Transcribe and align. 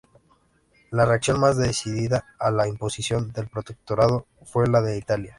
La 0.89 1.05
reacción 1.05 1.39
más 1.39 1.57
decidida 1.57 2.25
a 2.39 2.49
la 2.49 2.67
imposición 2.67 3.31
del 3.33 3.49
protectorado 3.49 4.25
fue 4.43 4.65
la 4.67 4.81
de 4.81 4.97
Italia. 4.97 5.29